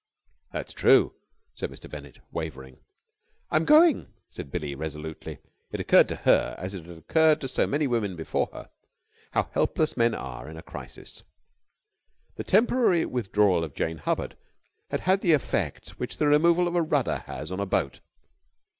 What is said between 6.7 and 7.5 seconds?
it has occurred to